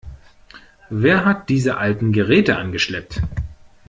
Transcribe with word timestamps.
Wer 0.89 1.25
hat 1.25 1.47
diese 1.49 1.77
alten 1.77 2.11
Geräte 2.11 2.57
angeschleppt? 2.57 3.21